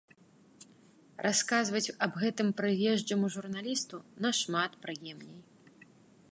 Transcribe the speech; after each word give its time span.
Расказваць 1.25 1.93
аб 2.07 2.13
гэтым 2.23 2.47
прыезджаму 2.61 3.25
журналісту 3.35 3.97
нашмат 4.27 4.71
прыемней. 4.87 5.39